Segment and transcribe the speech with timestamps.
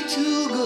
[0.00, 0.57] like Johnny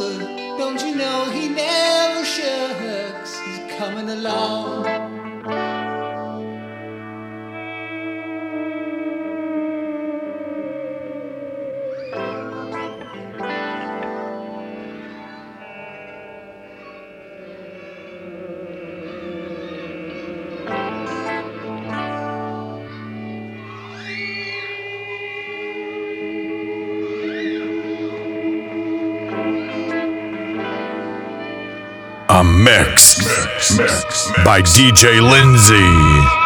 [32.63, 34.45] A mix, mix, mix, mix.
[34.45, 36.42] by DJ Lindsay.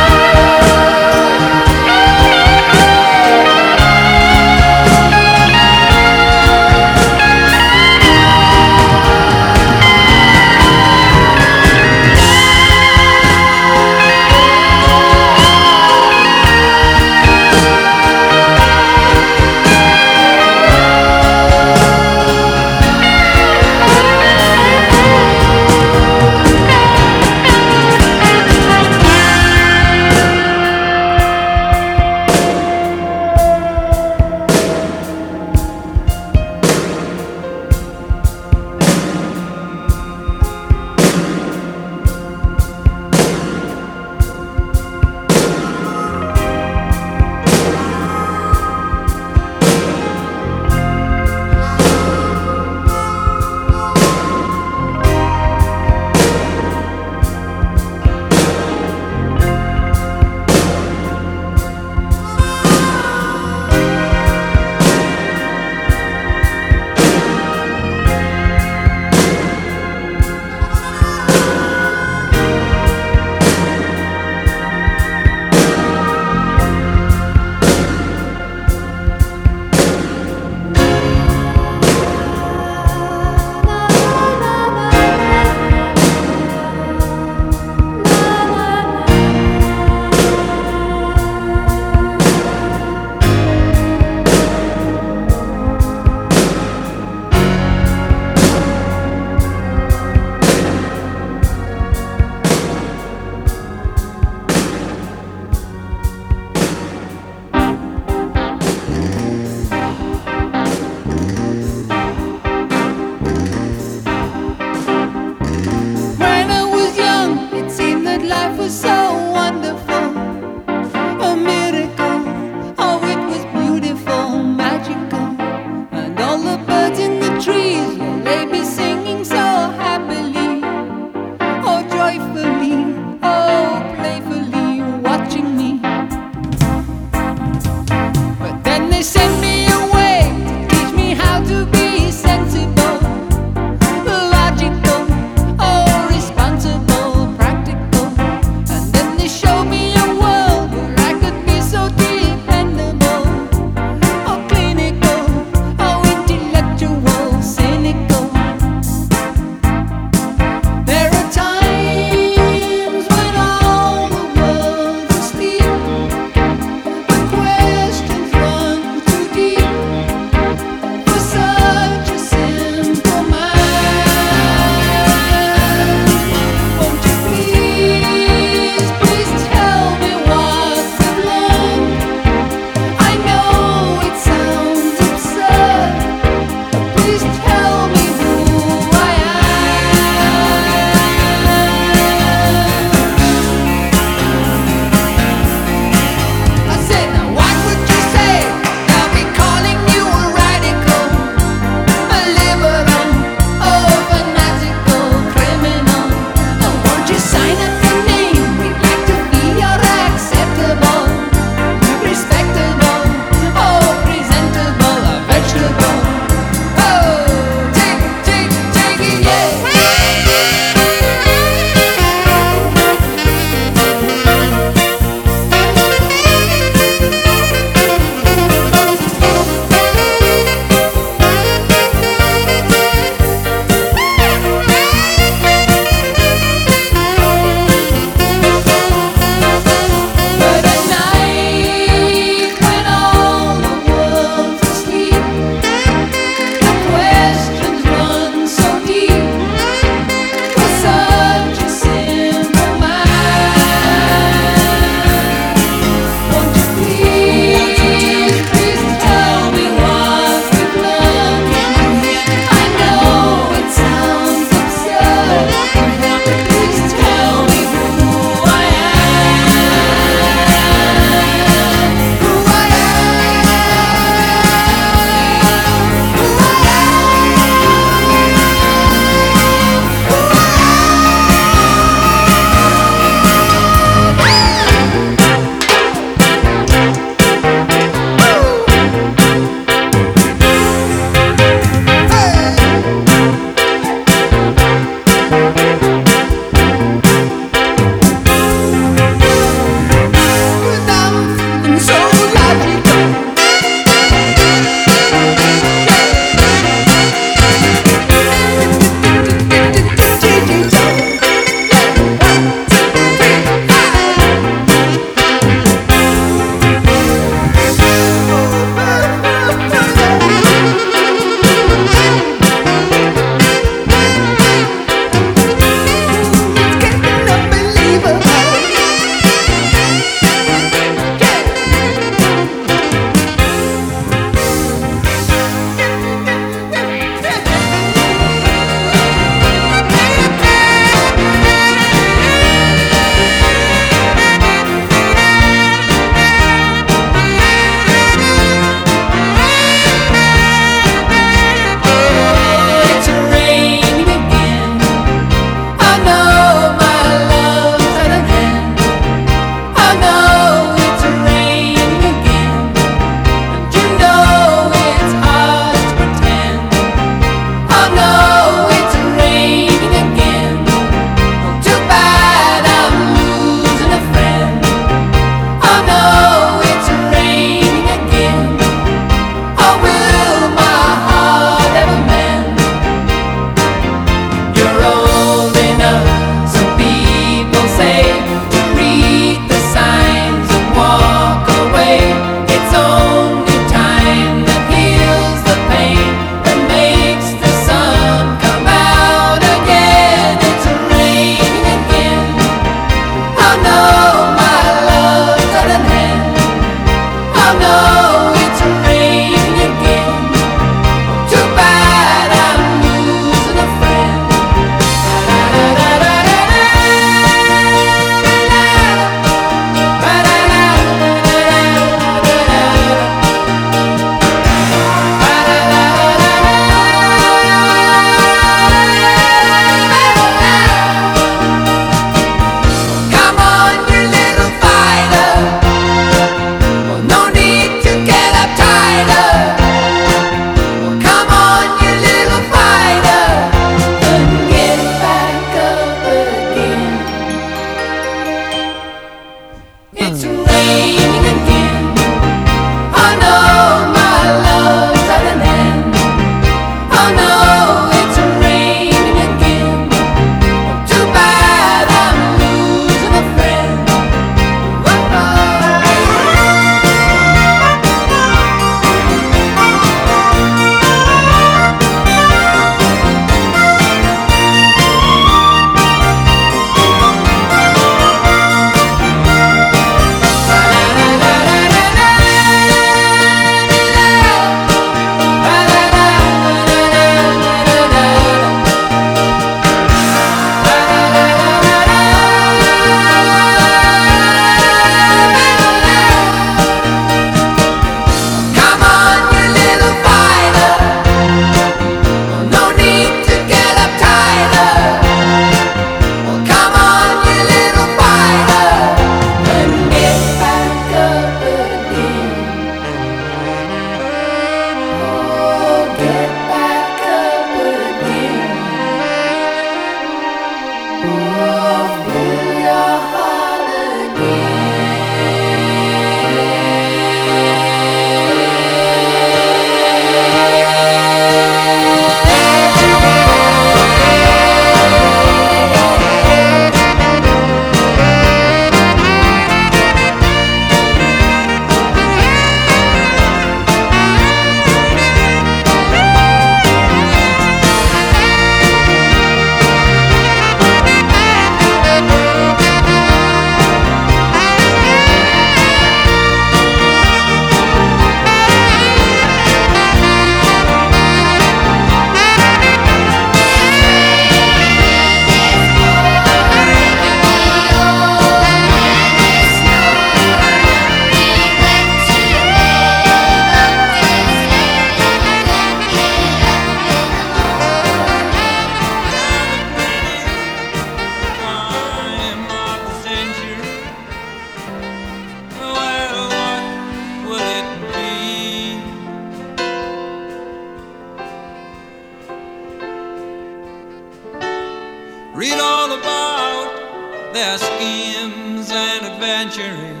[599.51, 600.00] century.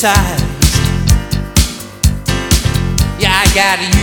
[0.00, 0.44] Criticized.
[3.20, 3.99] Yeah, I got used.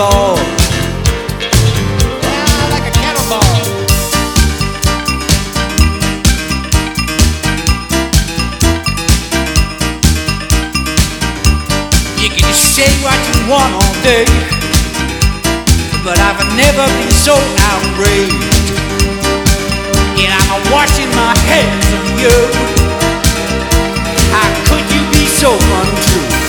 [0.00, 0.36] cannonball.
[1.40, 1.52] Yeah,
[2.72, 3.56] like a cannonball.
[12.16, 14.24] You can say what you want all day,
[16.04, 17.36] but I've never been so
[17.68, 18.48] outraged.
[20.16, 22.36] And I'm washing my hands of you.
[24.32, 26.39] How could you be so untrue?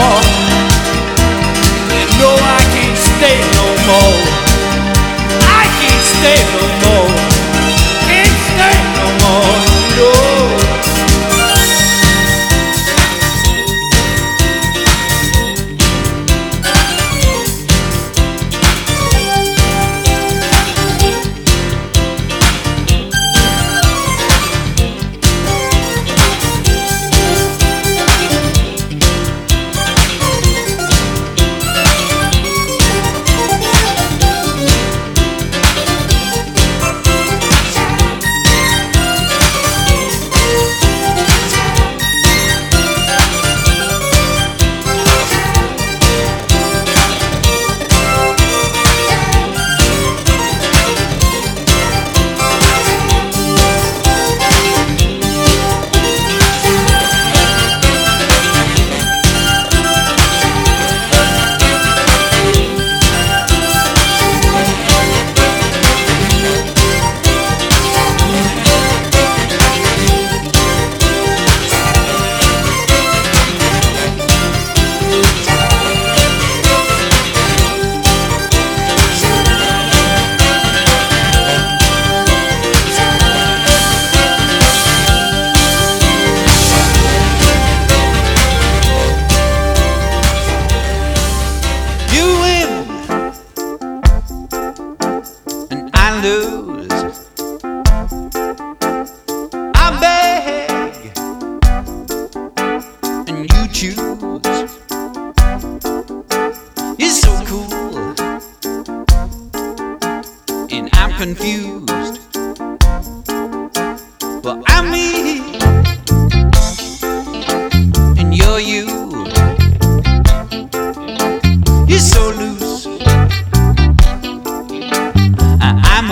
[0.00, 0.22] more.
[1.92, 4.16] You know I can't stay no more.
[5.60, 6.59] I can't stay no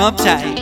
[0.08, 0.57] Up tight.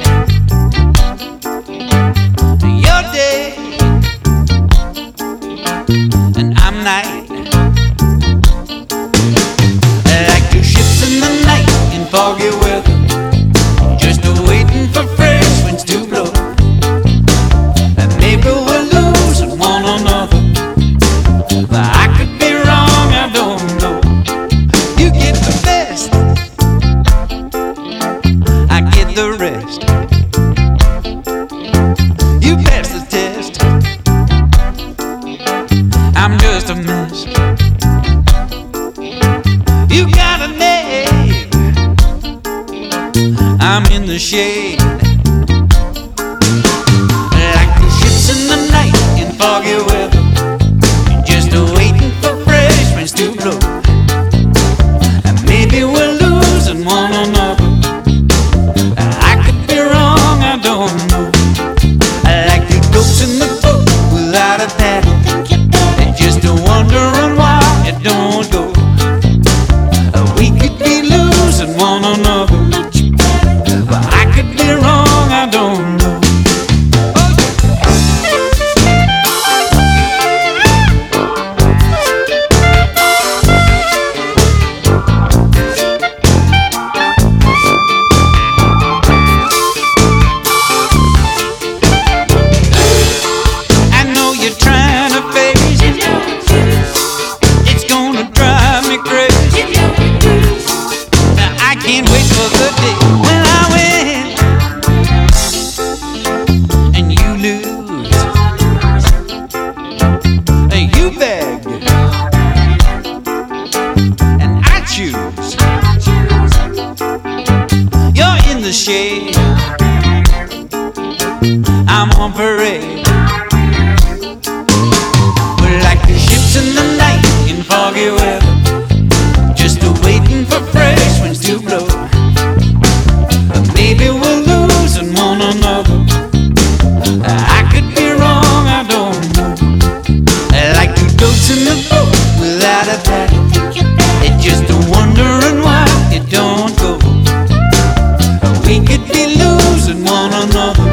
[150.28, 150.85] no, no, no.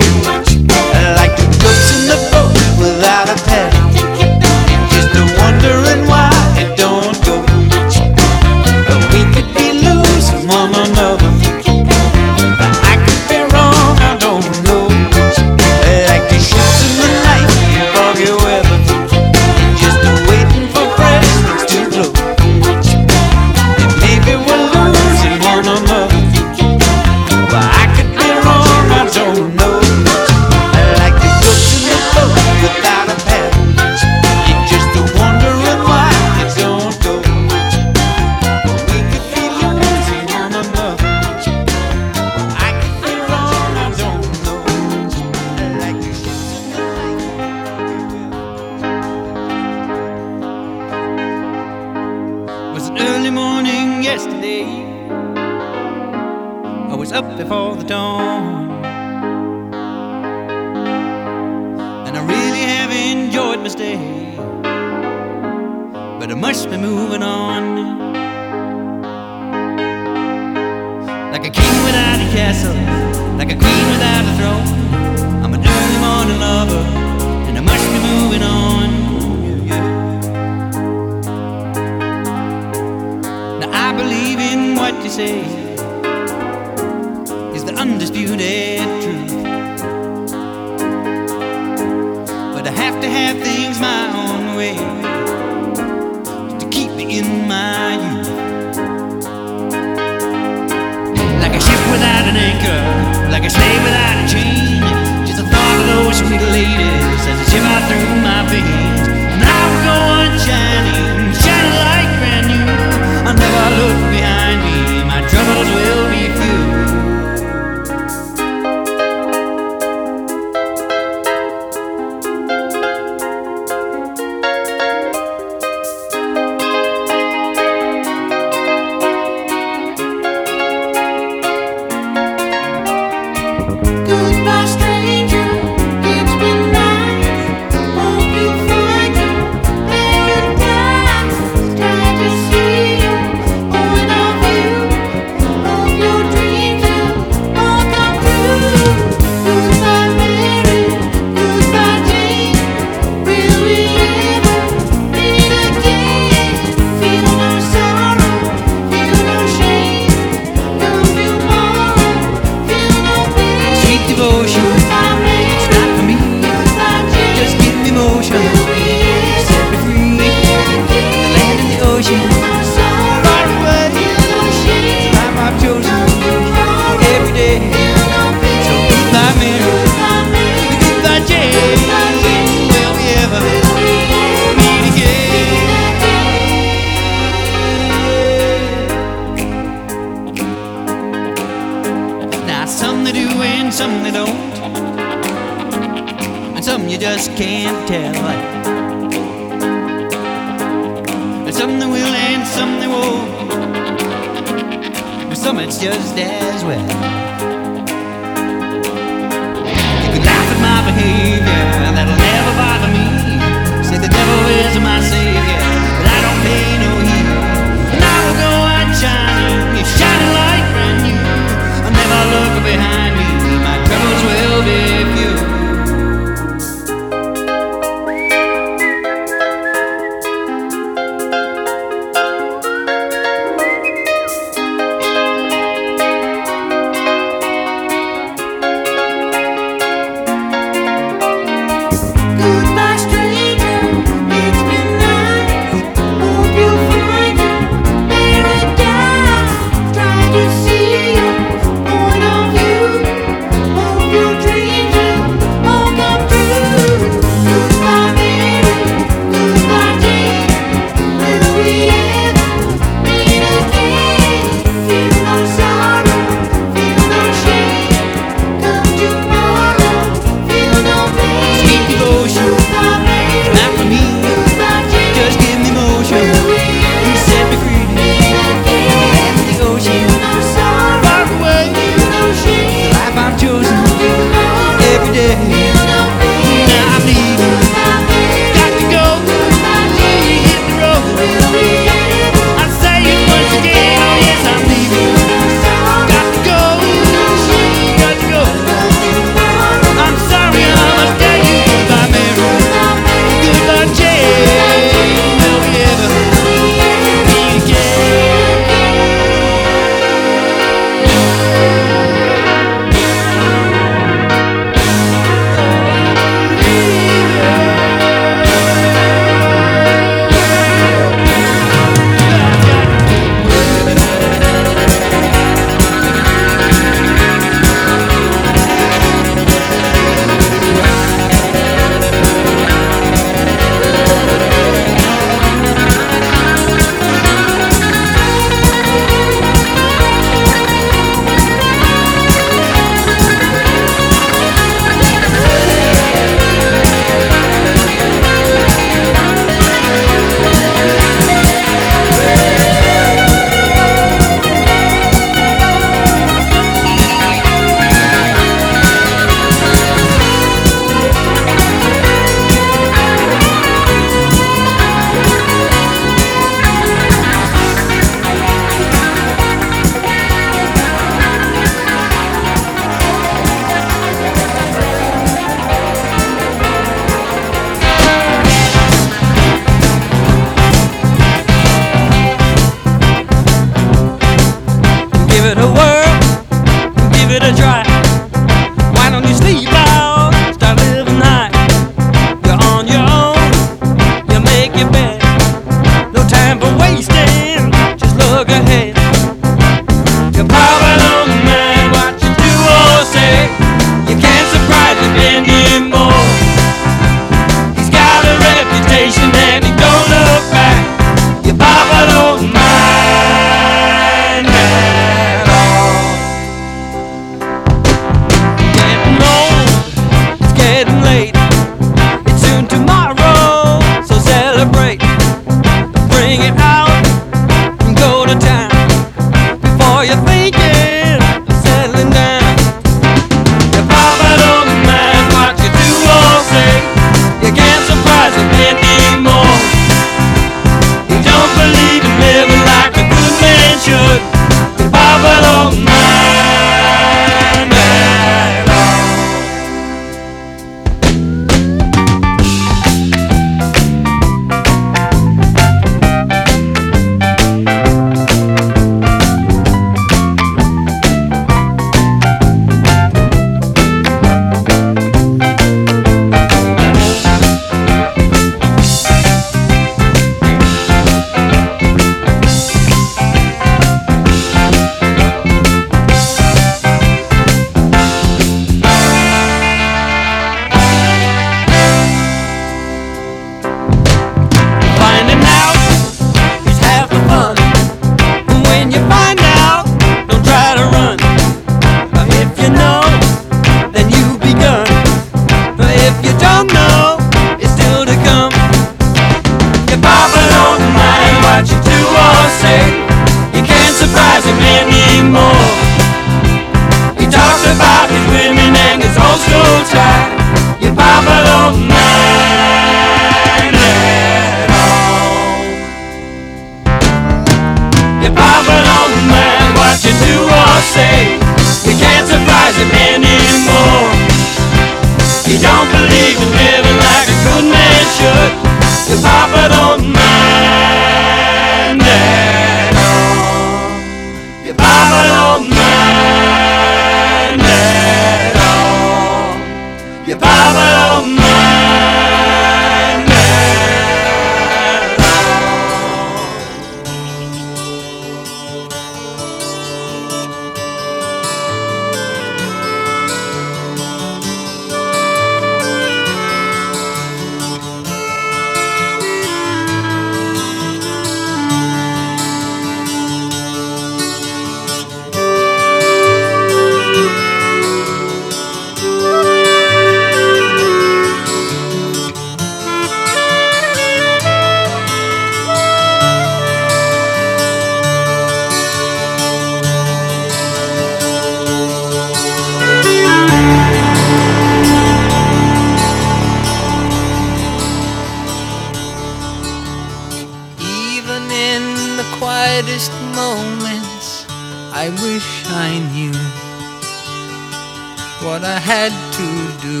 [598.48, 599.48] What I had to
[599.88, 600.00] do.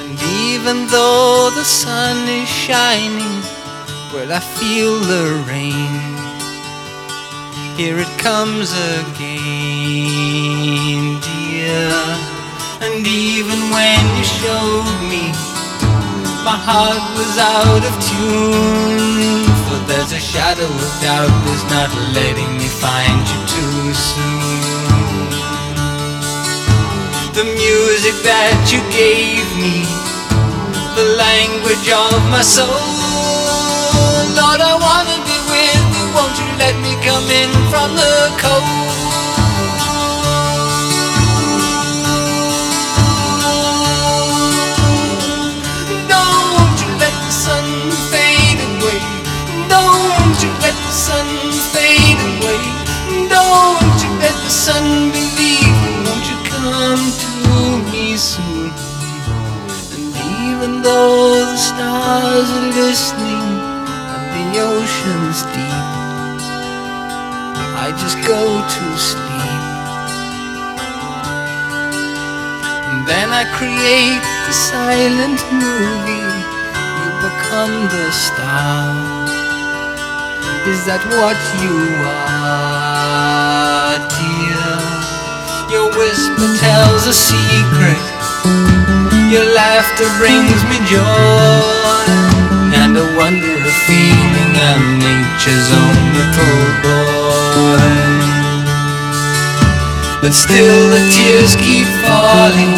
[0.00, 0.16] And
[0.48, 3.36] even though the sun is shining,
[4.12, 6.00] well, I feel the rain.
[7.76, 9.40] Here it comes again,
[11.28, 11.92] dear.
[12.84, 15.24] And even when you showed me
[16.48, 19.44] my heart was out of tune.
[19.66, 23.65] For there's a shadow of doubt that's not letting me find you too
[27.36, 29.84] The music that you gave me,
[30.96, 32.64] the language of my soul.
[34.32, 36.16] Lord, I wanna be with you.
[36.16, 38.64] Won't you let me come in from the cold?
[46.08, 47.68] Don't you let the sun
[48.08, 49.00] fade away.
[49.68, 51.28] Don't you let the sun
[51.68, 52.64] fade away.
[53.28, 55.05] Don't you let the sun
[62.06, 63.50] stars are listening
[64.14, 65.86] and the ocean's deep,
[67.84, 68.42] I just go
[68.74, 69.62] to sleep.
[72.90, 76.30] And then I create the silent movie.
[76.98, 78.86] You become the star.
[80.70, 81.76] Is that what you
[82.30, 84.70] are, dear?
[85.74, 89.05] Your whisper tells a secret.
[89.26, 91.02] Your laughter brings me joy.
[92.78, 98.06] And a wonder of feeling I'm nature's own little boy.
[100.22, 102.70] But still the tears keep falling.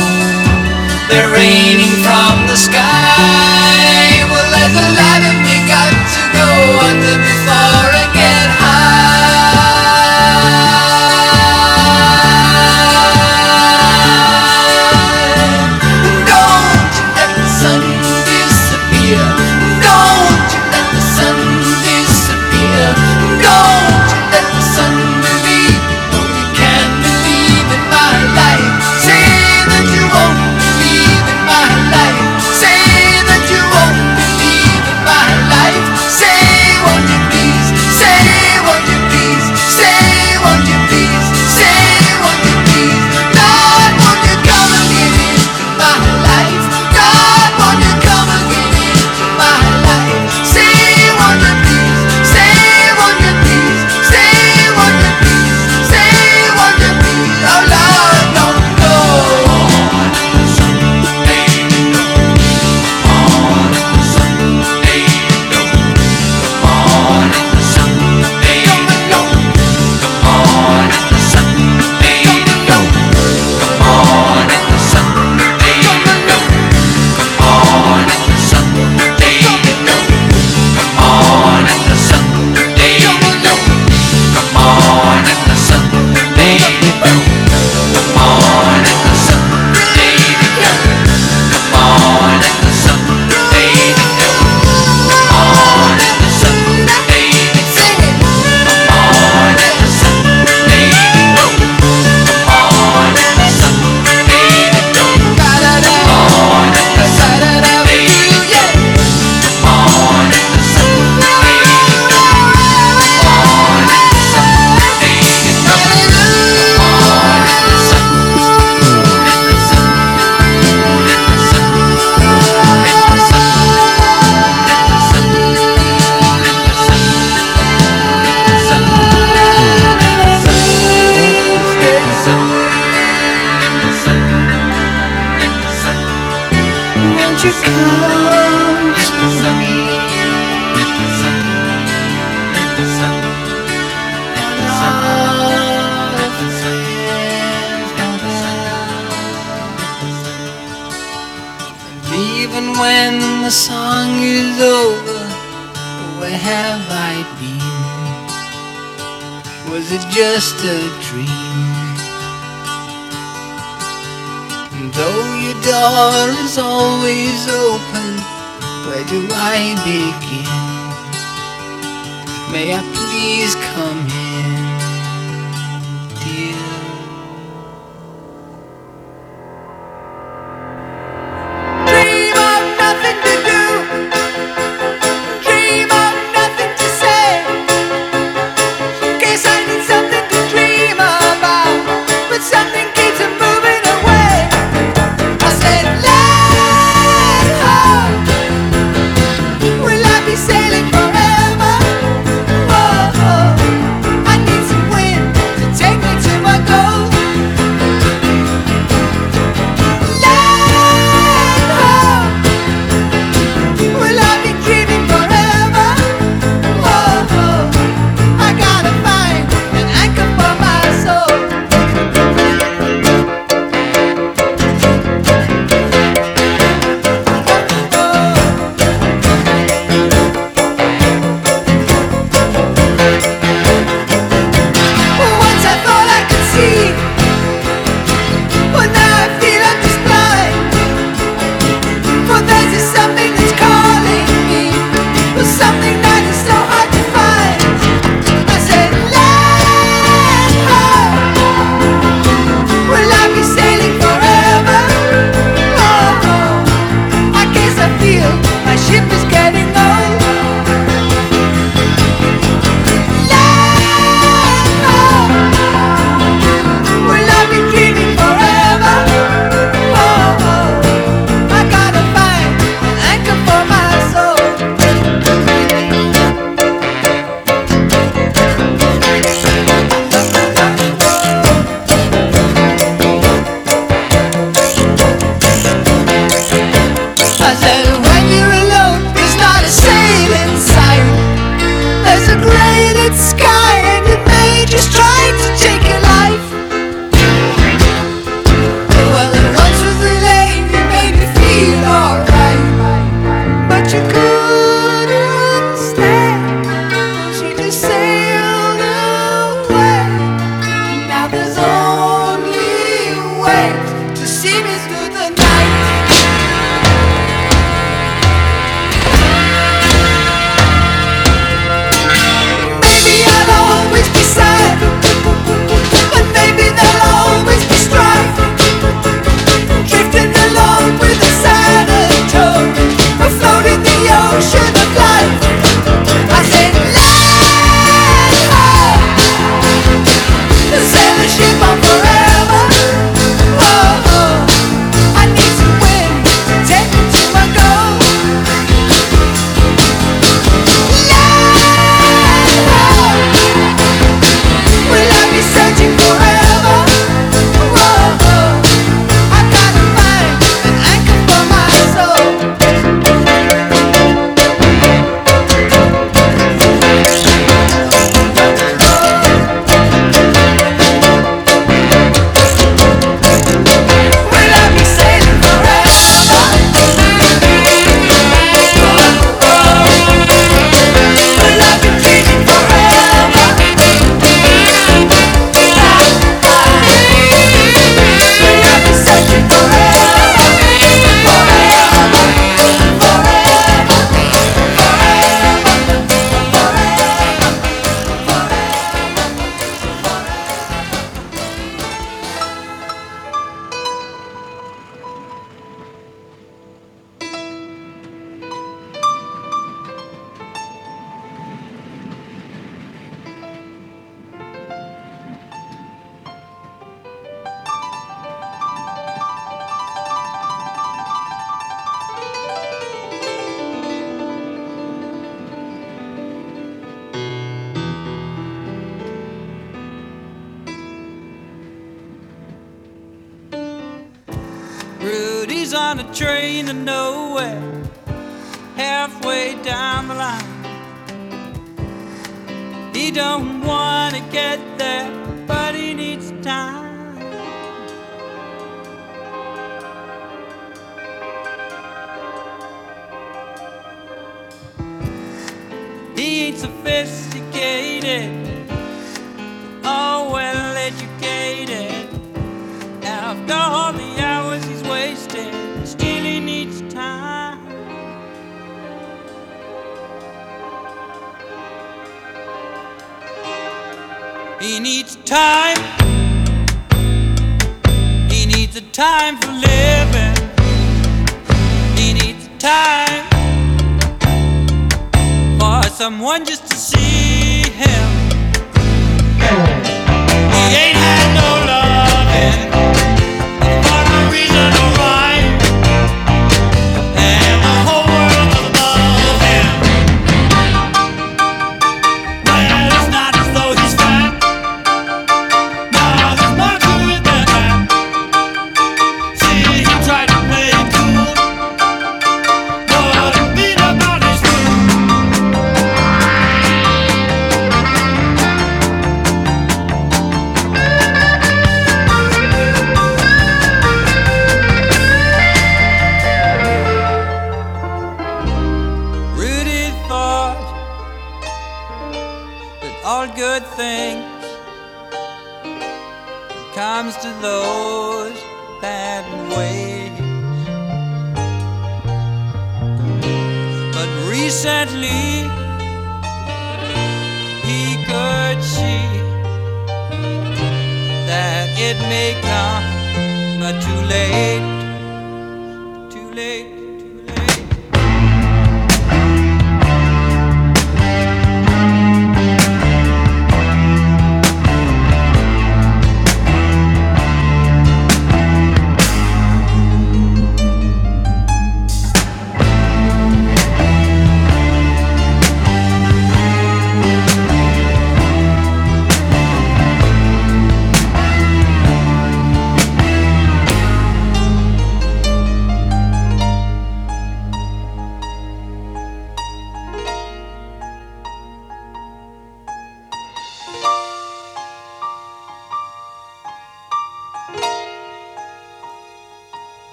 [1.13, 4.25] They're raining from the sky.
[4.33, 6.49] Well, there's a ladder we got to go
[6.89, 9.38] under before I get high.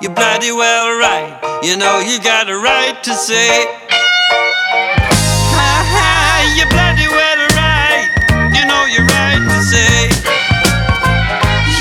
[0.00, 1.60] you're bloody well right.
[1.62, 3.64] You know you got a right to say,
[6.54, 8.06] you're bloody well right.
[8.54, 10.08] You know you're right to say,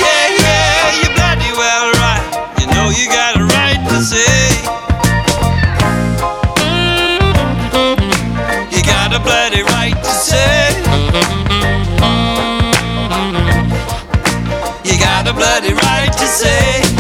[0.01, 2.26] yeah, yeah, you're bloody well right.
[2.59, 4.49] You know you got a right to say,
[8.76, 10.74] you got a bloody right to say.
[14.84, 16.97] You got a bloody right to say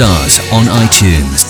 [0.00, 1.49] stars on iTunes.